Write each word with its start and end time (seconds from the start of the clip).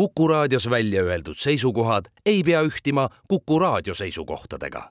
Kuku 0.00 0.28
raadios 0.28 0.70
välja 0.70 1.02
öeldud 1.02 1.36
seisukohad 1.36 2.04
ei 2.26 2.42
pea 2.42 2.60
ühtima 2.62 3.08
Kuku 3.28 3.58
raadio 3.58 3.94
seisukohtadega. 3.94 4.90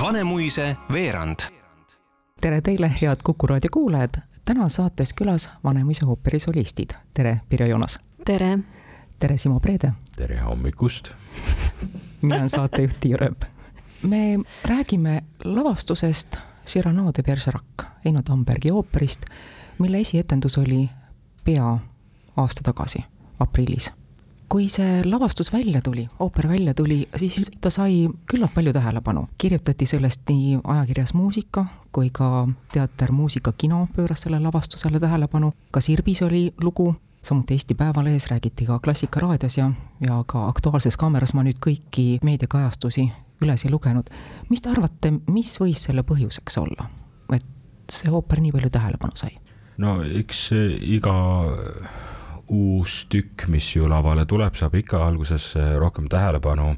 Vanemuise 0.00 0.76
veerand. 0.92 1.36
tere 2.40 2.60
teile, 2.60 2.90
head 3.02 3.16
Kuku 3.24 3.46
raadio 3.46 3.68
kuulajad. 3.72 4.14
täna 4.44 4.68
saates 4.68 5.12
külas 5.14 5.48
Vanemuise 5.64 6.06
ooperi 6.06 6.38
solistid. 6.40 6.90
tere, 7.14 7.40
Pirjo 7.48 7.66
Joonas. 7.66 7.98
tere. 8.24 8.58
tere, 9.18 9.38
Simo 9.38 9.60
Preede. 9.60 9.92
tere 10.16 10.40
hommikust 10.40 11.08
mina 12.22 12.36
olen 12.36 12.50
saatejuht 12.50 12.96
Tiia 13.00 13.16
Rööp. 13.16 13.44
me 14.02 14.38
räägime 14.64 15.22
lavastusest 15.44 16.36
Cyrano 16.66 17.12
de 17.16 17.22
Bergerac, 17.22 17.86
Eino 18.04 18.22
Tambergi 18.22 18.70
ooperist, 18.70 19.26
mille 19.78 20.00
esietendus 20.00 20.58
oli 20.58 20.90
pea 21.44 21.78
aasta 22.36 22.62
tagasi, 22.62 23.04
aprillis. 23.40 23.92
kui 24.48 24.68
see 24.68 25.02
lavastus 25.04 25.52
välja 25.52 25.80
tuli, 25.82 26.04
ooper 26.20 26.48
välja 26.48 26.74
tuli, 26.74 27.08
siis 27.16 27.50
ta 27.60 27.70
sai 27.70 28.08
küllalt 28.30 28.54
palju 28.54 28.72
tähelepanu. 28.72 29.28
kirjutati 29.38 29.86
sellest 29.86 30.20
nii 30.28 30.58
ajakirjas 30.64 31.14
Muusika 31.14 31.66
kui 31.92 32.10
ka 32.10 32.48
teater 32.72 33.12
Muusika 33.12 33.52
kino 33.52 33.88
pööras 33.96 34.20
sellele 34.20 34.42
lavastusele 34.42 35.00
tähelepanu, 35.00 35.52
ka 35.70 35.80
Sirbis 35.80 36.22
oli 36.22 36.54
lugu, 36.60 36.94
samuti 37.22 37.54
Eesti 37.54 37.74
Päevalehes 37.74 38.26
räägiti 38.26 38.66
ka 38.66 38.78
Klassikaraadios 38.78 39.58
ja, 39.58 39.70
ja 40.00 40.24
ka 40.26 40.48
Aktuaalses 40.48 40.96
Kaameras 40.96 41.34
ma 41.34 41.42
nüüd 41.42 41.58
kõiki 41.66 42.18
meediakajastusi 42.22 43.10
üles 43.42 43.64
ei 43.64 43.72
lugenud. 43.72 44.10
mis 44.50 44.62
te 44.62 44.70
arvate, 44.70 45.12
mis 45.28 45.54
võis 45.60 45.86
selle 45.88 46.04
põhjuseks 46.06 46.58
olla, 46.62 46.88
et 47.34 47.46
see 47.90 48.12
ooper 48.12 48.40
nii 48.40 48.54
palju 48.54 48.70
tähelepanu 48.70 49.18
sai? 49.18 49.36
no 49.78 50.00
eks 50.04 50.48
iga 50.54 51.14
uus 52.52 53.04
tükk, 53.08 53.46
mis 53.48 53.70
ju 53.76 53.88
lavale 53.88 54.26
tuleb, 54.28 54.54
saab 54.56 54.74
ikka 54.76 55.00
alguses 55.06 55.54
rohkem 55.80 56.08
tähelepanu. 56.12 56.74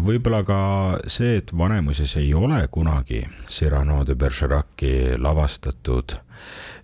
võib-olla 0.00 0.44
ka 0.46 0.60
see, 1.10 1.36
et 1.40 1.50
Vanemuises 1.52 2.16
ei 2.16 2.32
ole 2.34 2.62
kunagi 2.72 3.24
Cyrano 3.48 4.04
de 4.06 4.14
Bergeraci 4.14 5.18
lavastatud, 5.18 6.14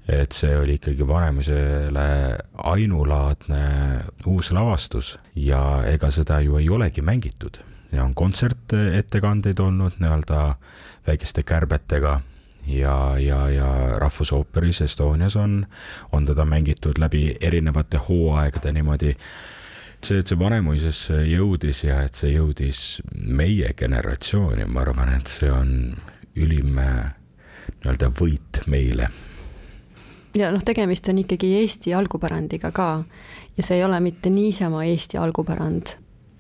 et 0.08 0.32
see 0.32 0.52
oli 0.58 0.76
ikkagi 0.76 1.06
Vanemuisele 1.06 2.08
ainulaadne 2.74 3.62
uus 4.26 4.52
lavastus 4.52 5.16
ja 5.34 5.82
ega 5.86 6.10
seda 6.10 6.40
ju 6.44 6.58
ei 6.58 6.68
olegi 6.68 7.02
mängitud 7.02 7.62
ja 7.92 8.04
on 8.04 8.14
kontsertettekandeid 8.14 9.58
olnud 9.58 9.98
nii-öelda 9.98 10.54
väikeste 11.06 11.42
kärbetega 11.42 12.20
ja, 12.66 13.18
ja, 13.18 13.48
ja 13.50 13.98
Rahvusooperis 13.98 14.80
Estonias 14.80 15.36
on, 15.36 15.66
on 16.12 16.26
teda 16.26 16.44
mängitud 16.44 16.98
läbi 16.98 17.36
erinevate 17.40 18.00
hooaegade 18.08 18.72
niimoodi. 18.72 19.16
see, 20.04 20.18
et 20.18 20.26
see 20.26 20.38
Vanemuisesse 20.38 21.22
jõudis 21.26 21.84
ja 21.86 22.02
et 22.06 22.14
see 22.14 22.34
jõudis 22.34 23.00
meie 23.14 23.72
generatsiooni, 23.74 24.66
ma 24.68 24.84
arvan, 24.84 25.14
et 25.16 25.26
see 25.26 25.50
on 25.50 25.96
ülim 26.36 26.76
nii-öelda 26.76 28.10
võit 28.20 28.60
meile 28.66 29.08
ja 30.36 30.50
noh, 30.52 30.62
tegemist 30.64 31.08
on 31.08 31.22
ikkagi 31.22 31.54
Eesti 31.62 31.94
algupärandiga 31.96 32.70
ka 32.76 32.88
ja 33.56 33.64
see 33.64 33.80
ei 33.80 33.84
ole 33.84 34.00
mitte 34.04 34.30
niisama 34.30 34.84
Eesti 34.84 35.18
algupärand, 35.18 35.96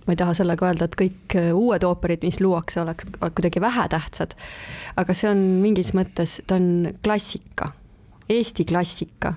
ma 0.06 0.14
ei 0.14 0.20
taha 0.20 0.34
sellega 0.38 0.68
öelda, 0.68 0.86
et 0.86 0.98
kõik 0.98 1.34
äh, 1.38 1.50
uued 1.54 1.84
ooperid, 1.86 2.22
mis 2.26 2.38
luuakse, 2.40 2.80
oleks 2.82 3.08
kuidagi 3.20 3.60
vähetähtsad, 3.62 4.36
aga 4.96 5.16
see 5.16 5.30
on 5.30 5.42
mingis 5.62 5.92
mõttes, 5.98 6.38
ta 6.46 6.60
on 6.60 6.92
klassika, 7.02 7.72
Eesti 8.30 8.64
klassika. 8.66 9.34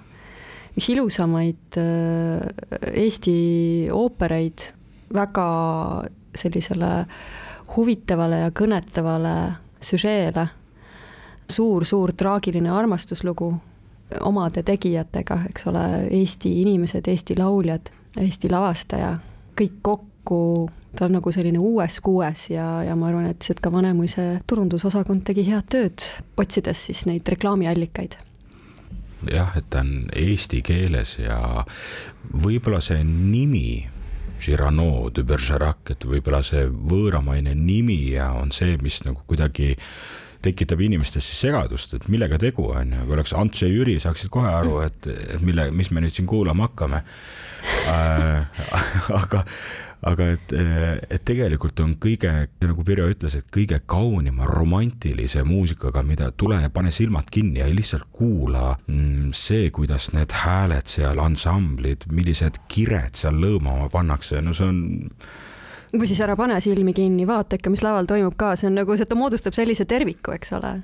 üks 0.78 0.90
ilusamaid 0.90 1.78
äh, 1.78 2.94
Eesti 2.94 3.90
oopereid, 3.94 4.70
väga 5.14 5.50
sellisele 6.38 7.06
huvitavale 7.76 8.44
ja 8.46 8.52
kõnetavale 8.54 9.36
süžeele 9.82 10.48
suur-suur 11.50 12.14
traagiline 12.14 12.70
armastuslugu 12.70 13.50
omade 14.26 14.64
tegijatega, 14.64 15.42
eks 15.50 15.68
ole, 15.70 15.86
Eesti 16.22 16.62
inimesed, 16.62 17.08
Eesti 17.08 17.38
lauljad, 17.38 17.90
Eesti 18.18 18.50
lavastaja, 18.50 19.18
kõik 19.58 19.82
kokku 19.82 20.09
kokku, 20.30 20.70
ta 20.96 21.06
on 21.06 21.18
nagu 21.18 21.32
selline 21.34 21.60
uues 21.60 22.00
kuues 22.06 22.50
ja, 22.54 22.84
ja 22.86 22.96
ma 22.96 23.10
arvan, 23.10 23.30
et 23.30 23.42
Setka 23.46 23.72
Vanemuise 23.72 24.42
turundusosakond 24.48 25.26
tegi 25.28 25.46
head 25.50 25.70
tööd, 25.70 26.06
otsides 26.38 26.86
siis 26.90 27.06
neid 27.10 27.28
reklaamiallikaid. 27.28 28.18
Jah, 29.30 29.52
et 29.60 29.68
ta 29.70 29.82
on 29.84 30.08
eesti 30.16 30.62
keeles 30.64 31.18
ja 31.20 31.66
võib-olla 32.32 32.80
see 32.84 33.04
nimi, 33.04 33.82
Girano 34.40 35.10
de 35.12 35.26
Bergerac, 35.28 35.90
et 35.92 36.06
võib-olla 36.08 36.40
see 36.46 36.64
võõramaine 36.70 37.52
nimi 37.60 38.14
ja 38.14 38.32
on 38.40 38.54
see, 38.56 38.78
mis 38.80 39.02
nagu 39.04 39.26
kuidagi 39.28 39.74
tekitab 40.40 40.80
inimestes 40.80 41.26
siis 41.28 41.42
segadust, 41.50 41.98
et 41.98 42.08
millega 42.08 42.38
tegu 42.40 42.70
on 42.72 42.94
ja 42.96 43.02
kui 43.04 43.18
oleks 43.18 43.34
Ants 43.36 43.66
ja 43.66 43.68
Jüri, 43.68 43.98
saaksid 44.00 44.32
kohe 44.32 44.48
aru, 44.48 44.78
et 44.86 45.10
mille, 45.44 45.68
mis 45.76 45.92
me 45.92 46.06
nüüd 46.06 46.16
siin 46.16 46.30
kuulama 46.32 46.70
hakkame. 46.70 47.04
Äh, 47.92 48.64
aga 49.20 49.44
aga 50.08 50.30
et, 50.36 50.54
et 51.12 51.24
tegelikult 51.28 51.80
on 51.84 51.96
kõige, 52.02 52.32
nagu 52.64 52.86
Pirjo 52.88 53.10
ütles, 53.12 53.36
et 53.36 53.50
kõige 53.52 53.82
kaunima 53.90 54.48
romantilise 54.48 55.44
muusikaga, 55.48 56.04
mida 56.08 56.32
tule 56.32 56.62
ja 56.64 56.72
pane 56.74 56.94
silmad 56.96 57.28
kinni 57.32 57.60
ja 57.60 57.68
lihtsalt 57.68 58.08
kuula 58.16 58.78
mm, 58.88 59.34
see, 59.36 59.68
kuidas 59.76 60.12
need 60.16 60.36
hääled 60.46 60.88
seal, 60.92 61.20
ansamblid, 61.24 62.08
millised 62.14 62.62
kired 62.72 63.20
seal 63.20 63.40
lõõmama 63.40 63.90
pannakse, 63.94 64.42
no 64.44 64.56
see 64.56 64.70
on 64.72 64.82
või 65.90 66.06
siis 66.06 66.20
ära 66.22 66.36
pane 66.38 66.60
silmi 66.62 66.94
kinni, 66.94 67.26
vaata 67.28 67.58
ikka, 67.58 67.72
mis 67.74 67.82
laval 67.82 68.08
toimub 68.10 68.36
ka, 68.40 68.54
see 68.60 68.70
on 68.70 68.78
nagu, 68.78 68.94
ta 68.94 69.18
moodustab 69.18 69.56
sellise 69.58 69.88
terviku, 69.90 70.36
eks 70.36 70.54
ole, 70.58 70.76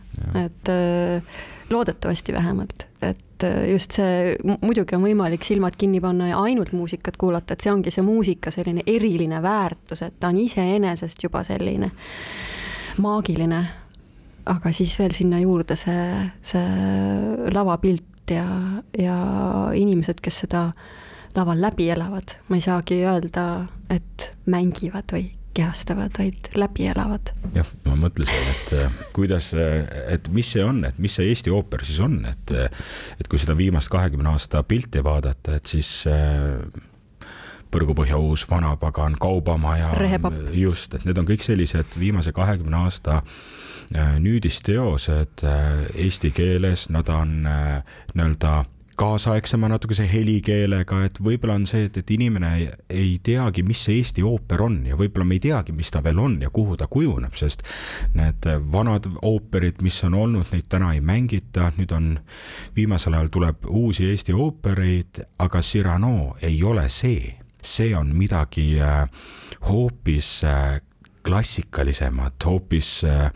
et 0.41 0.71
äh, 0.73 1.37
loodetavasti 1.69 2.33
vähemalt, 2.33 2.87
et 3.05 3.21
äh, 3.45 3.69
just 3.72 3.95
see, 3.97 4.33
muidugi 4.44 4.97
on 4.97 5.06
võimalik 5.06 5.45
silmad 5.47 5.78
kinni 5.79 6.01
panna 6.03 6.31
ja 6.31 6.41
ainult 6.41 6.73
muusikat 6.75 7.17
kuulata, 7.22 7.56
et 7.56 7.66
see 7.66 7.72
ongi 7.73 7.94
see 7.94 8.06
muusika 8.06 8.53
selline 8.53 8.83
eriline 8.88 9.41
väärtus, 9.44 10.03
et 10.06 10.19
ta 10.19 10.33
on 10.33 10.41
iseenesest 10.41 11.23
juba 11.23 11.44
selline 11.47 11.91
maagiline. 13.03 13.63
aga 14.45 14.72
siis 14.72 14.94
veel 15.00 15.13
sinna 15.17 15.39
juurde 15.41 15.75
see, 15.75 16.09
see 16.45 17.47
lavapilt 17.53 18.29
ja, 18.29 18.45
ja 18.97 19.16
inimesed, 19.73 20.22
kes 20.22 20.44
seda 20.44 20.67
laval 21.35 21.62
läbi 21.62 21.89
elavad, 21.89 22.35
ma 22.50 22.59
ei 22.59 22.62
saagi 22.62 23.01
öelda, 23.06 23.66
et 23.89 24.35
mängivad 24.45 25.09
või 25.12 25.31
kehastavad, 25.55 26.11
vaid 26.19 26.49
läbi 26.55 26.88
elavad. 26.91 27.31
jah, 27.55 27.69
ma 27.85 27.95
mõtlesin, 27.99 28.49
et 28.51 28.73
äh, 28.77 28.97
kuidas, 29.16 29.51
äh, 29.57 29.85
et 30.11 30.27
mis 30.35 30.51
see 30.55 30.63
on, 30.66 30.83
et 30.88 30.97
mis 31.01 31.16
see 31.16 31.29
Eesti 31.31 31.53
ooper 31.53 31.85
siis 31.88 32.01
on, 32.03 32.19
et, 32.29 32.51
äh, 32.51 32.83
et 33.19 33.29
kui 33.31 33.39
seda 33.41 33.55
viimast 33.57 33.91
kahekümne 33.94 34.33
aasta 34.35 34.63
pilti 34.67 35.03
vaadata, 35.03 35.59
et 35.59 35.75
siis 35.75 36.05
Põrgupõhja 37.75 38.15
uus 38.21 38.45
vanapagan, 38.47 39.17
Kaubamaja, 39.19 39.89
just, 40.55 40.94
et 40.95 41.03
need 41.03 41.17
on 41.19 41.25
kõik 41.27 41.41
sellised 41.44 41.97
viimase 41.99 42.31
kahekümne 42.31 42.77
aasta 42.85 43.17
nüüdisteosed 44.21 45.44
eesti 46.05 46.31
keeles, 46.38 46.85
nad 46.94 47.09
on 47.11 47.33
nii-öelda 47.44 48.53
kaasaegsema 48.95 49.69
natukese 49.72 50.06
helikeelega, 50.09 51.01
et 51.07 51.19
võib-olla 51.23 51.57
on 51.59 51.67
see, 51.69 51.85
et, 51.89 51.97
et 52.01 52.11
inimene 52.16 52.51
ei, 52.57 52.67
ei 52.89 53.11
teagi, 53.23 53.63
mis 53.67 53.83
see 53.88 54.00
Eesti 54.00 54.23
ooper 54.25 54.63
on 54.66 54.79
ja 54.89 54.97
võib-olla 55.00 55.28
me 55.28 55.38
ei 55.38 55.44
teagi, 55.44 55.75
mis 55.75 55.91
ta 55.94 56.01
veel 56.06 56.19
on 56.22 56.38
ja 56.44 56.51
kuhu 56.53 56.78
ta 56.79 56.88
kujuneb, 56.91 57.35
sest 57.38 57.66
need 58.16 58.47
vanad 58.72 59.09
ooperid, 59.22 59.83
mis 59.85 60.00
on 60.07 60.17
olnud, 60.19 60.50
neid 60.53 60.69
täna 60.72 60.94
ei 60.95 61.03
mängita, 61.06 61.71
nüüd 61.80 61.94
on, 61.95 62.12
viimasel 62.75 63.18
ajal 63.18 63.31
tuleb 63.33 63.69
uusi 63.69 64.09
Eesti 64.12 64.36
oopereid, 64.36 65.24
aga 65.44 65.62
Cyrano 65.65 66.36
ei 66.45 66.62
ole 66.63 66.88
see, 66.94 67.36
see 67.65 67.95
on 67.97 68.13
midagi 68.15 68.75
äh, 68.81 69.06
hoopis 69.69 70.44
äh, 70.47 70.81
klassikalisemat, 71.25 72.45
hoopis 72.45 73.00
äh, 73.03 73.31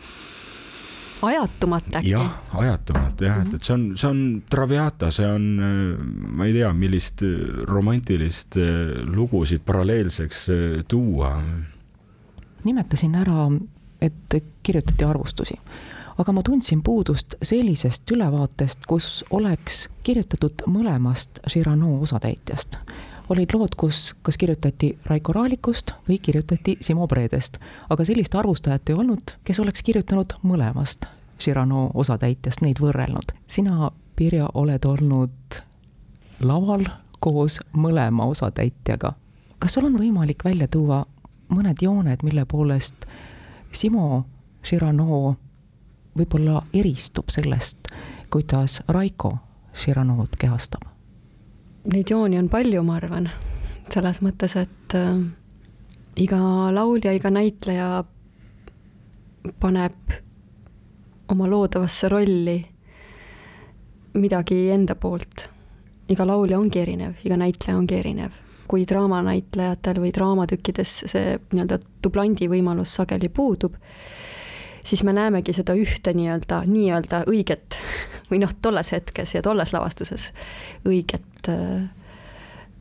ajatumat 1.22 1.96
äkki? 1.96 2.10
jah, 2.10 2.30
ajatumat 2.54 3.20
jah, 3.20 3.42
et, 3.42 3.54
et 3.54 3.62
see 3.62 3.74
on, 3.74 3.84
see 3.98 4.08
on 4.10 4.22
Traviata, 4.50 5.10
see 5.14 5.26
on, 5.26 5.46
ma 6.36 6.48
ei 6.48 6.54
tea, 6.56 6.70
millist 6.76 7.24
romantilist 7.68 8.58
äh, 8.60 9.00
lugu 9.06 9.44
siit 9.48 9.64
paralleelseks 9.66 10.42
äh, 10.50 10.80
tuua. 10.88 11.34
nimetasin 12.64 13.14
ära, 13.20 13.48
et 14.00 14.40
kirjutati 14.62 15.04
arvustusi, 15.04 15.58
aga 16.18 16.32
ma 16.32 16.42
tundsin 16.46 16.82
puudust 16.82 17.36
sellisest 17.42 18.10
ülevaatest, 18.10 18.88
kus 18.88 19.20
oleks 19.30 19.86
kirjutatud 20.02 20.66
mõlemast 20.68 21.42
Cyrano 21.48 21.98
osatäitjast 22.00 22.80
olid 23.30 23.54
lood, 23.54 23.74
kus 23.76 24.14
kas 24.22 24.36
kirjutati 24.36 24.98
Raiko 25.06 25.32
Raalikust 25.32 25.92
või 26.08 26.18
kirjutati 26.18 26.76
Simo 26.80 27.06
Predest, 27.06 27.58
aga 27.90 28.04
sellist 28.04 28.34
arvustajat 28.34 28.90
ei 28.90 28.98
olnud, 28.98 29.36
kes 29.44 29.60
oleks 29.62 29.82
kirjutanud 29.86 30.34
mõlemast 30.42 31.06
Cyrano 31.40 31.90
osatäitjast 31.94 32.60
neid 32.60 32.82
võrrelnud. 32.82 33.32
sina, 33.46 33.90
Pirja, 34.16 34.48
oled 34.54 34.84
olnud 34.84 35.62
laval 36.44 36.84
koos 37.20 37.60
mõlema 37.72 38.26
osatäitjaga. 38.26 39.12
kas 39.58 39.72
sul 39.72 39.84
on 39.84 39.96
võimalik 39.98 40.44
välja 40.44 40.68
tuua 40.68 41.06
mõned 41.48 41.82
jooned, 41.82 42.22
mille 42.22 42.44
poolest 42.44 43.06
Simo 43.72 44.26
Cyrano 44.64 45.36
võib-olla 46.18 46.62
eristub 46.74 47.30
sellest, 47.30 47.88
kuidas 48.30 48.82
Raiko 48.88 49.38
Cyranot 49.74 50.36
kehastab? 50.36 50.89
Neid 51.90 52.10
jooni 52.10 52.38
on 52.38 52.48
palju, 52.48 52.82
ma 52.86 53.00
arvan, 53.00 53.24
selles 53.90 54.20
mõttes, 54.22 54.54
et 54.60 54.94
äh, 54.94 55.16
iga 56.22 56.38
laulja, 56.70 57.10
iga 57.16 57.32
näitleja 57.34 58.04
paneb 59.58 60.14
oma 61.34 61.48
loodavasse 61.50 62.10
rolli 62.12 62.58
midagi 64.14 64.68
enda 64.70 64.94
poolt. 64.94 65.48
iga 66.10 66.26
laulja 66.26 66.58
ongi 66.58 66.78
erinev, 66.80 67.18
iga 67.24 67.36
näitleja 67.36 67.78
ongi 67.78 67.94
erinev. 67.94 68.30
kui 68.70 68.84
draamanäitlejatel 68.86 69.98
või 69.98 70.12
draamatükkides 70.14 70.90
see 71.10 71.38
nii-öelda 71.50 71.80
dublandi 72.04 72.46
võimalus 72.46 72.92
sageli 72.94 73.28
puudub, 73.28 73.74
siis 74.86 75.02
me 75.02 75.12
näemegi 75.12 75.52
seda 75.52 75.74
ühte 75.74 76.14
nii-öelda, 76.14 76.62
nii-öelda 76.70 77.24
õiget 77.26 77.78
või 78.30 78.38
noh, 78.44 78.54
tolles 78.62 78.92
hetkes 78.94 79.34
ja 79.34 79.42
tolles 79.42 79.74
lavastuses 79.74 80.30
õiget 80.86 81.29
äh, 81.48 81.88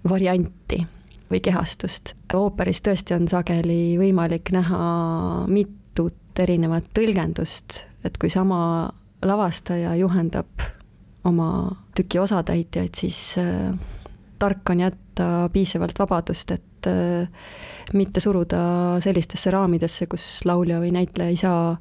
varianti 0.10 0.82
või 1.30 1.42
kehastust. 1.46 2.16
ooperis 2.34 2.82
tõesti 2.82 3.16
on 3.16 3.28
sageli 3.30 3.98
võimalik 4.00 4.52
näha 4.52 5.46
mitut 5.48 6.40
erinevat 6.40 6.90
tõlgendust, 6.96 7.84
et 8.04 8.18
kui 8.18 8.30
sama 8.30 8.90
lavastaja 9.22 9.96
juhendab 10.00 10.64
oma 11.28 11.76
tüki 11.96 12.20
osatäitjaid, 12.20 12.96
siis 12.96 13.38
äh, 13.38 13.74
tark 14.40 14.70
on 14.70 14.80
jätta 14.86 15.50
piisavalt 15.54 16.00
vabadust, 16.00 16.52
et 16.56 16.88
äh, 16.88 17.28
mitte 17.94 18.20
suruda 18.24 18.62
sellistesse 19.04 19.52
raamidesse, 19.52 20.08
kus 20.08 20.46
laulja 20.46 20.80
või 20.80 20.94
näitleja 20.96 21.30
ei 21.36 21.40
saa 21.40 21.76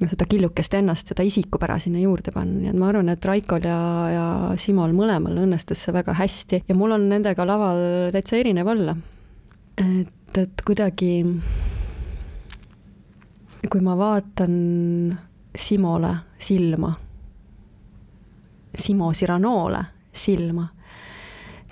noh, 0.00 0.10
seda 0.10 0.26
killukest 0.28 0.74
ennast, 0.78 1.12
seda 1.12 1.24
isikupära 1.26 1.78
sinna 1.82 2.02
juurde 2.02 2.34
panna, 2.34 2.60
nii 2.60 2.72
et 2.72 2.78
ma 2.78 2.90
arvan, 2.90 3.08
et 3.12 3.24
Raikol 3.24 3.64
ja, 3.64 3.78
ja 4.12 4.26
Simol 4.60 4.92
mõlemal 4.96 5.40
õnnestus 5.46 5.86
see 5.86 5.94
väga 5.96 6.16
hästi 6.18 6.62
ja 6.68 6.76
mul 6.76 6.96
on 6.98 7.08
nendega 7.10 7.46
laval 7.48 8.10
täitsa 8.14 8.40
erinev 8.40 8.68
olla. 8.74 8.96
et, 9.80 10.38
et 10.38 10.62
kuidagi 10.66 11.10
kui 13.70 13.82
ma 13.82 13.96
vaatan 13.98 14.54
Simole 15.56 16.12
silma, 16.38 16.92
Simo 18.76 19.12
Siranoole 19.16 19.80
silma, 20.12 20.66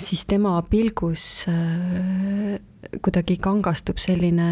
siis 0.00 0.25
tema 0.27 0.56
pilgus 0.69 1.44
äh, 1.53 2.56
kuidagi 3.05 3.37
kangastub 3.43 4.00
selline 4.00 4.49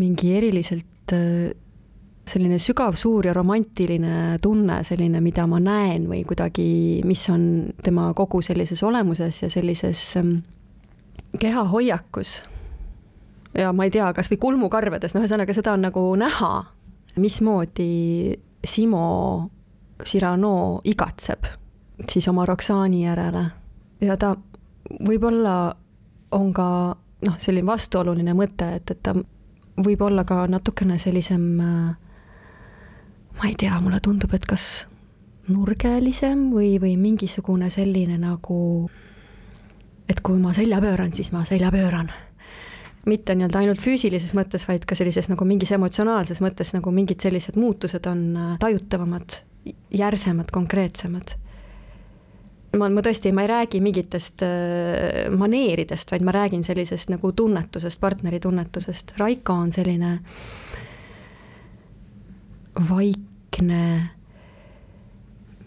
mingi 0.00 0.32
eriliselt 0.38 1.12
äh, 1.12 1.52
selline 2.28 2.58
sügav, 2.62 2.94
suur 2.98 3.26
ja 3.26 3.34
romantiline 3.34 4.36
tunne, 4.42 4.82
selline, 4.86 5.20
mida 5.24 5.46
ma 5.50 5.58
näen 5.62 6.06
või 6.10 6.22
kuidagi, 6.26 7.02
mis 7.06 7.24
on 7.32 7.44
tema 7.82 8.12
kogu 8.14 8.42
sellises 8.42 8.82
olemuses 8.86 9.42
ja 9.42 9.50
sellises 9.50 10.04
ähm, 10.20 10.36
kehahoiakus. 11.38 12.42
ja 13.58 13.72
ma 13.72 13.84
ei 13.84 13.90
tea, 13.90 14.12
kas 14.14 14.30
või 14.30 14.38
kulmukarvedes, 14.38 15.14
noh, 15.14 15.24
ühesõnaga 15.26 15.54
seda 15.54 15.74
on 15.74 15.88
nagu 15.88 16.04
näha, 16.16 16.52
mismoodi 17.16 18.38
Simo 18.64 19.50
Cyrano 20.06 20.80
igatseb 20.84 21.50
siis 22.08 22.28
oma 22.28 22.46
Roxaani 22.46 23.04
järele 23.04 23.44
ja 24.00 24.16
ta 24.16 24.34
võib-olla 25.06 25.74
on 26.32 26.52
ka 26.54 26.68
noh, 27.26 27.36
selline 27.38 27.66
vastuoluline 27.66 28.34
mõte, 28.34 28.68
et, 28.78 28.90
et 28.90 29.02
ta 29.02 29.14
võib 29.82 30.02
olla 30.02 30.24
ka 30.28 30.46
natukene 30.50 30.98
sellisem 31.00 31.44
äh, 31.60 31.92
ma 33.38 33.48
ei 33.48 33.54
tea, 33.58 33.78
mulle 33.80 34.00
tundub, 34.04 34.32
et 34.34 34.44
kas 34.48 34.86
nurgelisem 35.50 36.50
või, 36.52 36.76
või 36.82 36.96
mingisugune 37.00 37.70
selline 37.72 38.18
nagu, 38.20 38.58
et 40.10 40.20
kui 40.22 40.38
ma 40.42 40.52
selja 40.54 40.80
pööran, 40.82 41.12
siis 41.14 41.32
ma 41.34 41.44
selja 41.48 41.72
pööran. 41.74 42.12
mitte 43.02 43.34
nii-öelda 43.34 43.58
ainult 43.58 43.80
füüsilises 43.82 44.30
mõttes, 44.38 44.62
vaid 44.68 44.84
ka 44.86 44.94
sellises 44.94 45.26
nagu 45.26 45.42
mingis 45.44 45.72
emotsionaalses 45.74 46.38
mõttes 46.38 46.70
nagu 46.70 46.92
mingid 46.94 47.18
sellised 47.20 47.56
muutused 47.58 48.06
on 48.06 48.20
äh, 48.36 48.52
tajutavamad, 48.62 49.40
järsemad, 49.90 50.52
konkreetsemad. 50.54 51.34
ma, 52.78 52.88
ma 52.88 53.02
tõesti, 53.02 53.32
ma 53.34 53.42
ei 53.42 53.50
räägi 53.50 53.80
mingitest 53.82 54.46
äh, 54.46 55.26
maneeridest, 55.34 56.14
vaid 56.14 56.22
ma 56.22 56.30
räägin 56.30 56.62
sellisest 56.64 57.10
nagu 57.10 57.32
tunnetusest, 57.32 58.00
partneri 58.00 58.40
tunnetusest. 58.40 59.16
Raiko 59.18 59.52
on 59.52 59.72
selline 59.72 60.20
vaikne, 62.80 64.08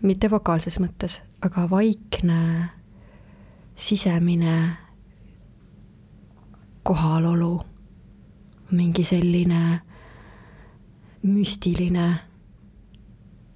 mitte 0.01 0.29
vokaalses 0.29 0.79
mõttes, 0.79 1.19
aga 1.45 1.69
vaikne 1.69 2.69
sisemine 3.75 4.77
kohalolu, 6.83 7.61
mingi 8.71 9.03
selline 9.03 9.81
müstiline, 11.25 12.07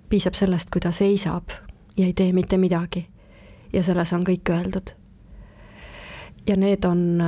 piisab 0.10 0.38
sellest, 0.38 0.69
kui 0.74 0.81
ta 0.81 0.92
seisab 0.92 1.54
ja 1.98 2.06
ei 2.06 2.13
tee 2.13 2.34
mitte 2.34 2.57
midagi. 2.57 3.07
ja 3.74 3.84
selles 3.84 4.13
on 4.13 4.24
kõik 4.25 4.50
öeldud. 4.50 4.96
ja 6.48 6.57
need 6.57 6.84
on 6.86 7.22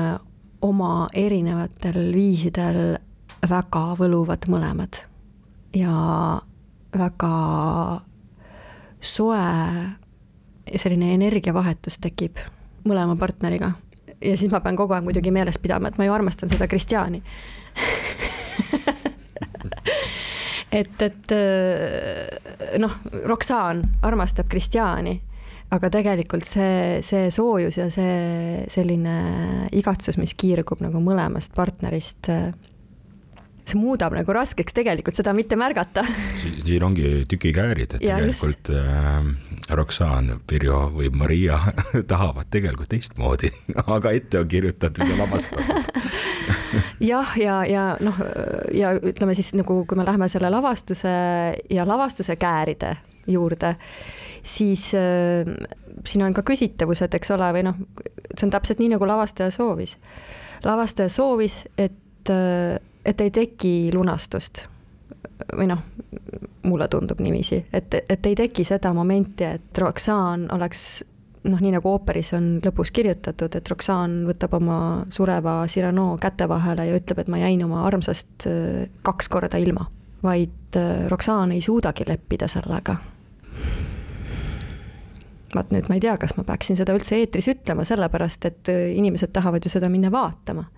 oma 0.62 1.08
erinevatel 1.14 2.14
viisidel 2.14 2.98
väga 3.50 3.86
võluvad 4.00 4.48
mõlemad 4.48 5.11
ja 5.76 6.42
väga 6.98 7.36
soe 9.02 9.46
selline 10.76 11.14
energiavahetus 11.16 11.98
tekib 12.02 12.38
mõlema 12.88 13.16
partneriga. 13.20 13.72
ja 14.22 14.38
siis 14.38 14.52
ma 14.52 14.60
pean 14.62 14.76
kogu 14.76 14.94
aeg 14.94 15.04
muidugi 15.04 15.32
meeles 15.32 15.58
pidama, 15.58 15.88
et 15.88 15.98
ma 15.98 16.06
ju 16.06 16.14
armastan 16.14 16.50
seda 16.50 16.68
Kristjani 16.68 17.24
et, 20.72 21.02
et 21.02 21.34
noh, 22.80 22.92
Roxanne 23.26 23.84
armastab 24.08 24.50
Kristjani, 24.52 25.22
aga 25.72 25.90
tegelikult 25.94 26.46
see, 26.48 27.02
see 27.06 27.30
soojus 27.34 27.78
ja 27.80 27.90
see 27.94 28.66
selline 28.72 29.16
igatsus, 29.78 30.18
mis 30.22 30.36
kiirgub 30.38 30.84
nagu 30.84 31.02
mõlemast 31.04 31.56
partnerist 31.56 32.30
see 33.72 33.80
muudab 33.82 34.16
nagu 34.16 34.36
raskeks 34.36 34.76
tegelikult 34.76 35.18
seda 35.18 35.34
mitte 35.38 35.58
märgata. 35.60 36.04
siin 36.42 36.84
ongi 36.84 37.26
tükikäärid, 37.30 37.98
et 37.98 38.06
ja, 38.06 38.20
tegelikult 38.20 38.72
äh, 38.76 39.76
Roxanne, 39.78 40.40
Pirjo 40.48 40.84
või 40.96 41.12
Maria 41.16 41.60
tahavad 42.12 42.50
tegelikult 42.54 42.92
teistmoodi, 42.94 43.52
aga 43.96 44.16
ette 44.18 44.42
on 44.42 44.50
kirjutatud 44.52 45.08
ja 45.08 45.20
lavastatud 45.20 45.92
jah, 47.12 47.36
ja, 47.38 47.62
ja, 47.66 47.66
ja 47.70 47.86
noh, 48.04 48.18
ja 48.76 48.94
ütleme 48.98 49.36
siis 49.38 49.54
nagu, 49.58 49.84
kui 49.86 50.00
me 50.00 50.06
läheme 50.08 50.30
selle 50.32 50.52
lavastuse 50.54 51.14
ja 51.70 51.88
lavastuse 51.88 52.36
kääride 52.40 52.96
juurde, 53.28 53.76
siis 54.44 54.92
äh, 54.98 55.48
siin 56.06 56.26
on 56.26 56.34
ka 56.34 56.44
küsitavused, 56.46 57.14
eks 57.18 57.34
ole, 57.36 57.50
või 57.56 57.66
noh, 57.68 57.82
see 58.36 58.48
on 58.48 58.54
täpselt 58.54 58.82
nii, 58.82 58.94
nagu 58.96 59.08
lavastaja 59.08 59.52
soovis. 59.54 59.98
lavastaja 60.64 61.10
soovis, 61.10 61.64
et 61.78 62.30
äh, 62.30 62.80
et 63.06 63.22
ei 63.22 63.32
teki 63.32 63.92
lunastust. 63.94 64.68
või 65.58 65.66
noh, 65.68 65.80
mulle 66.70 66.88
tundub 66.88 67.20
niiviisi, 67.20 67.58
et, 67.74 67.96
et 68.10 68.26
ei 68.26 68.36
teki 68.38 68.64
seda 68.64 68.94
momenti, 68.94 69.44
et 69.44 69.78
Roxanne 69.82 70.48
oleks 70.54 70.84
noh, 71.50 71.62
nii 71.62 71.72
nagu 71.74 71.90
ooperis 71.90 72.30
on 72.38 72.52
lõpus 72.64 72.92
kirjutatud, 72.94 73.56
et 73.58 73.70
Roxanne 73.70 74.28
võtab 74.30 74.54
oma 74.60 74.78
sureva 75.14 75.64
Cyrano 75.72 76.14
käte 76.22 76.48
vahele 76.50 76.86
ja 76.88 76.98
ütleb, 76.98 77.24
et 77.24 77.32
ma 77.34 77.42
jäin 77.42 77.64
oma 77.66 77.82
armsast 77.88 78.48
äh, 78.50 78.86
kaks 79.02 79.30
korda 79.34 79.58
ilma. 79.58 79.88
vaid 80.24 80.78
äh, 80.78 81.08
Roxanne 81.10 81.58
ei 81.58 81.62
suudagi 81.62 82.06
leppida 82.08 82.48
sellega. 82.48 82.96
vaat 85.56 85.72
nüüd 85.74 85.90
ma 85.90 85.98
ei 85.98 86.06
tea, 86.06 86.18
kas 86.18 86.38
ma 86.38 86.46
peaksin 86.48 86.78
seda 86.78 86.94
üldse 86.96 87.18
eetris 87.18 87.50
ütlema, 87.52 87.84
sellepärast 87.84 88.46
et 88.46 88.70
äh, 88.70 88.92
inimesed 88.96 89.34
tahavad 89.34 89.66
ju 89.66 89.74
seda 89.74 89.90
minna 89.90 90.12
vaatama 90.12 90.70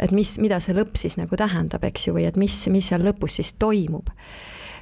et 0.00 0.12
mis, 0.14 0.36
mida 0.42 0.60
see 0.60 0.74
lõpp 0.76 0.96
siis 0.98 1.18
nagu 1.20 1.36
tähendab, 1.38 1.84
eks 1.86 2.08
ju, 2.08 2.14
või 2.16 2.26
et 2.28 2.38
mis, 2.40 2.56
mis 2.72 2.88
seal 2.90 3.04
lõpus 3.06 3.40
siis 3.40 3.54
toimub. 3.58 4.10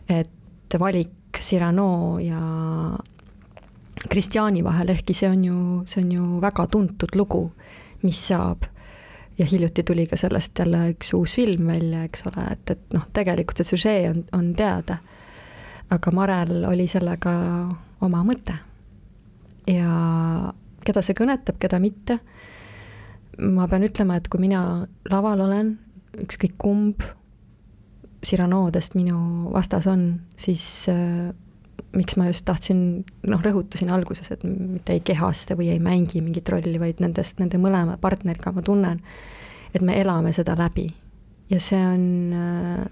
et 0.08 0.78
valik 0.78 1.40
Cyrano 1.40 2.18
ja 2.20 2.40
Kristjani 4.08 4.64
vahel, 4.64 4.88
ehkki 4.88 5.14
see 5.14 5.28
on 5.30 5.44
ju, 5.44 5.58
see 5.86 6.02
on 6.02 6.12
ju 6.12 6.28
väga 6.42 6.66
tuntud 6.66 7.14
lugu, 7.14 7.44
mis 8.02 8.18
saab 8.28 8.66
ja 9.38 9.46
hiljuti 9.46 9.82
tuli 9.82 10.06
ka 10.06 10.16
sellest 10.16 10.58
jälle 10.58 10.88
üks 10.92 11.12
uus 11.16 11.36
film 11.36 11.66
välja, 11.66 12.04
eks 12.04 12.26
ole, 12.26 12.44
et, 12.52 12.70
et 12.74 12.96
noh, 12.96 13.04
tegelikult 13.14 13.60
see 13.60 13.76
süžee 13.76 14.10
on, 14.10 14.24
on 14.32 14.52
teada. 14.56 14.98
aga 15.92 16.10
Marel 16.10 16.64
oli 16.64 16.86
sellega 16.88 17.32
oma 18.00 18.24
mõte. 18.24 18.54
ja 19.66 20.52
keda 20.84 21.02
see 21.02 21.14
kõnetab, 21.14 21.58
keda 21.58 21.78
mitte, 21.78 22.18
ma 23.38 23.66
pean 23.68 23.86
ütlema, 23.86 24.18
et 24.18 24.28
kui 24.28 24.42
mina 24.42 24.86
laval 25.10 25.40
olen, 25.46 25.76
ükskõik 26.22 26.58
kumb 26.60 27.04
Cyranoodest 28.22 28.94
minu 28.94 29.50
vastas 29.50 29.88
on, 29.90 30.04
siis 30.38 30.86
äh, 30.92 31.32
miks 31.96 32.16
ma 32.16 32.28
just 32.28 32.44
tahtsin, 32.46 33.02
noh, 33.28 33.42
rõhutasin 33.42 33.90
alguses, 33.92 34.30
et 34.32 34.44
mitte 34.46 34.94
ei 34.94 35.02
kehasta 35.04 35.56
või 35.58 35.72
ei 35.72 35.80
mängi 35.82 36.22
mingit 36.22 36.48
rolli, 36.52 36.78
vaid 36.80 37.02
nendest, 37.02 37.40
nende 37.42 37.58
mõlema 37.60 37.98
partneriga 38.00 38.52
ma 38.54 38.64
tunnen, 38.64 39.00
et 39.74 39.82
me 39.82 39.98
elame 40.00 40.32
seda 40.36 40.56
läbi. 40.58 40.90
ja 41.50 41.58
see 41.60 41.80
on 41.84 42.04
äh, 42.32 42.84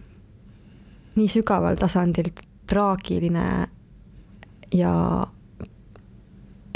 nii 1.16 1.28
sügaval 1.30 1.78
tasandil 1.80 2.28
traagiline 2.68 3.44
ja 4.76 4.94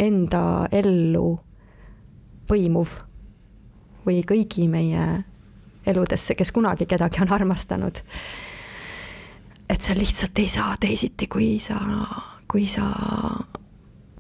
enda 0.01 0.45
ellu 0.73 1.27
põimuv 2.49 2.95
või 4.07 4.23
kõigi 4.27 4.69
meie 4.69 5.25
eludesse, 5.87 6.35
kes 6.35 6.53
kunagi 6.53 6.87
kedagi 6.87 7.21
on 7.23 7.33
armastanud 7.33 8.01
et 9.69 9.81
sa 9.81 9.95
lihtsalt 9.95 10.39
ei 10.39 10.49
saa 10.49 10.77
teisiti, 10.81 11.27
kui 11.27 11.59
sa, 11.61 11.79
kui 12.51 12.67
sa 12.69 12.89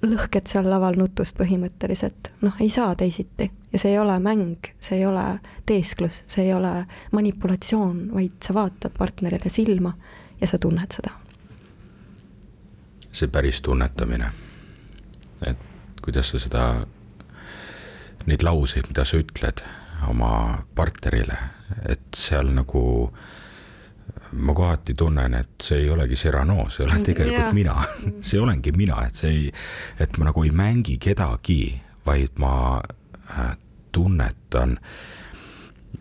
lõhked 0.04 0.48
seal 0.48 0.68
laval 0.68 0.96
nutust 1.00 1.36
põhimõtteliselt, 1.38 2.32
noh, 2.44 2.56
ei 2.60 2.70
saa 2.70 2.94
teisiti. 2.96 3.50
ja 3.72 3.78
see 3.78 3.90
ei 3.92 3.98
ole 3.98 4.18
mäng, 4.22 4.68
see 4.80 4.98
ei 4.98 5.06
ole 5.06 5.40
teesklus, 5.66 6.22
see 6.26 6.44
ei 6.46 6.54
ole 6.54 6.86
manipulatsioon, 7.12 8.08
vaid 8.14 8.36
sa 8.44 8.54
vaatad 8.54 8.96
partnerile 8.98 9.50
silma 9.50 9.94
ja 10.40 10.46
sa 10.46 10.58
tunned 10.58 10.92
seda. 10.92 11.10
see 13.12 13.28
päris 13.28 13.60
tunnetamine, 13.62 14.32
et 15.46 15.58
kuidas 16.02 16.30
sa 16.30 16.38
seda, 16.38 16.86
neid 18.26 18.44
lauseid, 18.44 18.88
mida 18.90 19.04
sa 19.04 19.20
ütled 19.20 19.62
oma 20.10 20.60
partnerile, 20.76 21.38
et 21.88 22.16
seal 22.16 22.50
nagu 22.54 22.84
ma 24.34 24.54
kohati 24.54 24.94
tunnen, 24.98 25.34
et 25.38 25.62
see 25.62 25.84
ei 25.84 25.90
olegi 25.90 26.16
Cyrano, 26.18 26.66
see 26.70 26.84
olen 26.86 27.04
tegelikult 27.06 27.44
yeah. 27.44 27.54
mina 27.54 27.74
see 28.28 28.40
olengi 28.40 28.72
mina, 28.76 29.04
et 29.06 29.18
see 29.18 29.30
ei, 29.30 29.50
et 30.00 30.18
ma 30.18 30.30
nagu 30.30 30.44
ei 30.44 30.52
mängi 30.54 30.98
kedagi, 31.02 31.60
vaid 32.06 32.40
ma 32.42 32.54
äh, 32.80 33.54
tunnetan 33.94 34.78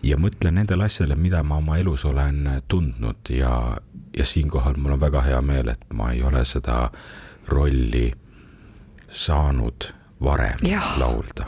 ja 0.04 0.18
mõtlen 0.18 0.58
nendele 0.58 0.88
asjadele, 0.90 1.20
mida 1.20 1.44
ma 1.46 1.60
oma 1.62 1.78
elus 1.78 2.06
olen 2.10 2.48
tundnud 2.68 3.30
ja, 3.30 3.78
ja 4.18 4.26
siinkohal 4.26 4.80
mul 4.82 4.98
on 4.98 5.04
väga 5.04 5.22
hea 5.28 5.42
meel, 5.46 5.70
et 5.70 5.94
ma 5.94 6.12
ei 6.16 6.24
ole 6.26 6.44
seda 6.48 6.88
rolli 7.48 8.10
saanud 9.14 9.92
varem 10.24 10.66
ja. 10.68 10.82
laulda. 10.98 11.48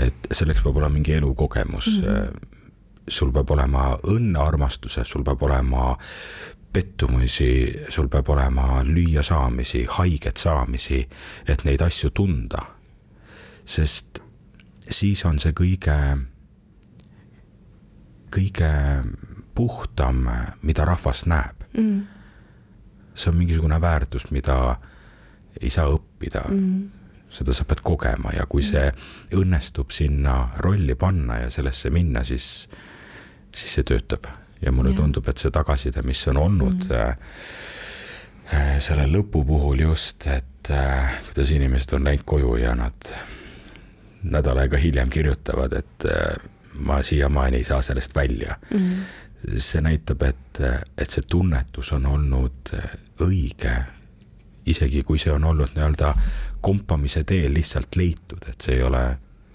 Et 0.00 0.30
selleks 0.32 0.62
peab 0.64 0.76
olema 0.76 0.94
mingi 0.98 1.12
elukogemus. 1.18 1.92
Mm. 1.96 2.08
-hmm 2.08 2.58
sul 3.10 3.32
peab 3.34 3.50
olema 3.50 3.84
õnne 4.06 4.40
armastuses, 4.40 5.08
sul 5.08 5.24
peab 5.26 5.42
olema 5.42 5.94
pettumusi, 6.72 7.50
sul 7.90 8.08
peab 8.08 8.28
olema 8.30 8.82
lüüasaamisi, 8.86 9.84
haiget 9.98 10.38
saamisi, 10.38 11.00
et 11.48 11.64
neid 11.64 11.82
asju 11.82 12.10
tunda. 12.14 12.62
sest 13.70 14.18
siis 14.90 15.20
on 15.24 15.38
see 15.38 15.52
kõige, 15.54 15.96
kõige 18.34 18.70
puhtam, 19.54 20.24
mida 20.62 20.84
rahvas 20.84 21.26
näeb. 21.26 21.66
Mm.. 21.76 22.00
see 23.14 23.30
on 23.30 23.36
mingisugune 23.36 23.80
väärtus, 23.80 24.30
mida 24.30 24.80
ei 25.60 25.70
saa 25.70 25.86
õppida. 25.90 26.46
Mm 26.48 26.99
seda 27.30 27.54
sa 27.54 27.64
pead 27.64 27.82
kogema 27.86 28.32
ja 28.34 28.46
kui 28.50 28.62
see 28.66 28.88
õnnestub 29.38 29.92
sinna 29.94 30.50
rolli 30.58 30.96
panna 30.98 31.44
ja 31.44 31.50
sellesse 31.50 31.90
minna, 31.94 32.24
siis 32.26 32.68
siis 33.54 33.74
see 33.78 33.86
töötab 33.86 34.26
ja 34.62 34.72
mulle 34.72 34.92
ja. 34.92 35.00
tundub, 35.00 35.28
et 35.28 35.40
see 35.40 35.50
tagasiside, 35.54 36.02
mis 36.06 36.20
on 36.30 36.38
olnud 36.40 36.86
mm. 36.90 37.26
äh, 38.54 38.78
selle 38.82 39.06
lõpu 39.10 39.44
puhul 39.46 39.84
just, 39.86 40.26
et 40.30 40.70
äh, 40.74 41.20
kuidas 41.28 41.52
inimesed 41.56 41.94
on 41.96 42.06
läinud 42.06 42.26
koju 42.28 42.56
ja 42.60 42.74
nad 42.78 43.12
nädal 44.22 44.60
aega 44.60 44.78
hiljem 44.78 45.10
kirjutavad, 45.10 45.72
et 45.80 46.04
ma 46.84 47.00
siiamaani 47.02 47.56
ei 47.56 47.64
saa 47.64 47.80
sellest 47.82 48.14
välja 48.14 48.56
mm. 48.70 49.56
see 49.56 49.80
näitab, 49.80 50.22
et, 50.28 50.60
et 50.98 51.10
see 51.10 51.24
tunnetus 51.28 51.92
on 51.96 52.06
olnud 52.06 52.74
õige, 53.24 53.72
isegi 54.68 55.02
kui 55.08 55.18
see 55.18 55.32
on 55.32 55.44
olnud 55.44 55.72
nii-öelda 55.74 56.12
kompamise 56.60 57.24
teel 57.24 57.54
lihtsalt 57.54 57.96
leitud, 57.96 58.44
et 58.48 58.60
see 58.60 58.76
ei 58.78 58.82
ole, 58.82 59.02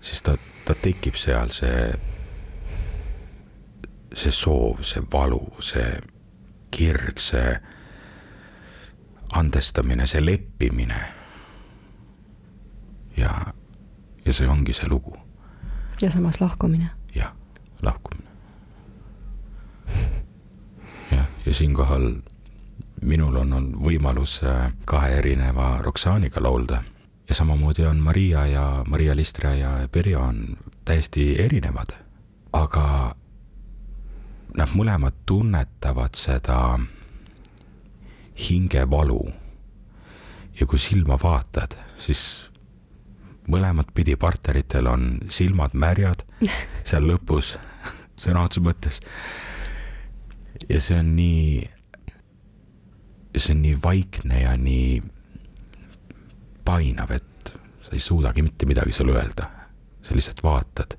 siis 0.02 0.22
ta, 0.26 0.38
ta 0.66 0.76
tekib 0.82 1.16
seal, 1.20 1.54
see 1.54 1.94
see 4.16 4.32
soov, 4.32 4.84
see 4.84 5.04
valu, 5.12 5.44
see 5.60 6.00
kirg, 6.72 7.20
see 7.20 7.56
andestamine, 9.36 10.08
see 10.08 10.26
leppimine. 10.26 11.00
ja, 13.18 13.32
ja 14.26 14.34
see 14.34 14.48
ongi 14.48 14.74
see 14.74 14.88
lugu. 14.88 15.18
ja 16.02 16.12
samas 16.12 16.42
lahkumine. 16.42 16.90
jah, 17.16 17.34
lahkumine. 17.82 18.30
jah, 21.12 21.28
ja 21.46 21.54
siinkohal 21.54 22.12
minul 23.02 23.36
on 23.36 23.54
olnud 23.54 23.80
võimalus 23.84 24.40
äh, 24.44 24.72
kahe 24.86 25.18
erineva 25.20 25.78
Roxaniga 25.84 26.44
laulda 26.44 26.84
ja 27.30 27.36
samamoodi 27.36 27.86
on 27.86 27.98
Maria 27.98 28.46
ja 28.46 28.84
Maria 28.88 29.16
Listra 29.16 29.54
ja 29.56 29.88
Pirjo 29.92 30.22
on 30.22 30.58
täiesti 30.86 31.36
erinevad. 31.42 31.88
aga 32.54 33.16
nad 34.58 34.72
mõlemad 34.72 35.14
tunnetavad 35.26 36.16
seda 36.16 36.80
hingevalu. 38.50 39.32
ja 40.60 40.66
kui 40.66 40.80
silma 40.80 41.18
vaatad, 41.24 41.76
siis 41.98 42.50
mõlemat 43.48 43.92
pidi 43.94 44.16
partneritel 44.16 44.88
on 44.88 45.18
silmad 45.30 45.74
märjad 45.74 46.24
seal 46.88 47.04
lõpus, 47.04 47.58
sõna 48.16 48.46
otseses 48.46 48.64
mõttes. 48.64 49.02
ja 50.70 50.80
see 50.80 51.00
on 51.00 51.16
nii, 51.16 51.70
see 53.36 53.56
on 53.56 53.62
nii 53.62 53.78
vaikne 53.84 54.42
ja 54.42 54.56
nii 54.58 55.15
painav, 56.66 57.12
et 57.12 57.54
sa 57.82 57.94
ei 57.94 58.00
suudagi 58.00 58.42
mitte 58.42 58.66
midagi 58.66 58.92
seal 58.92 59.10
öelda. 59.14 59.50
sa 60.02 60.16
lihtsalt 60.16 60.44
vaatad. 60.44 60.98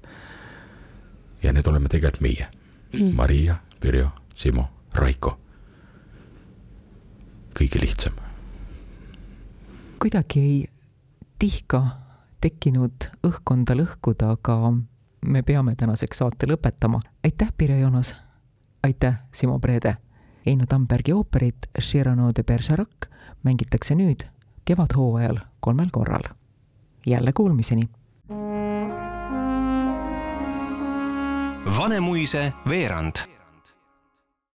ja 1.42 1.52
need 1.52 1.66
oleme 1.66 1.88
tegelikult 1.88 2.20
meie 2.20 2.46
mm. 2.92 3.14
Maria, 3.14 3.56
Pirjo, 3.80 4.10
Simo, 4.34 4.68
Raiko. 4.94 5.38
kõige 7.58 7.80
lihtsam. 7.80 8.14
kuidagi 9.98 10.40
ei 10.40 10.64
tihka 11.38 11.82
tekkinud 12.40 13.10
õhkkonda 13.26 13.74
lõhkuda, 13.74 14.30
aga 14.36 14.72
me 15.26 15.42
peame 15.42 15.74
tänaseks 15.74 16.18
saate 16.18 16.46
lõpetama. 16.46 17.00
aitäh, 17.24 17.52
Pirjo 17.56 17.76
Joonas. 17.76 18.16
aitäh, 18.82 19.14
Simo 19.32 19.58
Preede. 19.58 19.96
Eino 20.46 20.66
Tambergi 20.66 21.12
ooperit 21.12 21.66
Cyrano 21.80 22.30
de 22.36 22.42
Bergerac 22.44 23.08
mängitakse 23.42 23.94
nüüd 23.94 24.28
kevadhooajal 24.64 25.40
kolmel 25.66 25.88
korral. 25.92 26.22
jälle 27.06 27.32
kuulmiseni 27.32 27.88
Vanemuise 31.78 32.52
veerand 32.68 33.16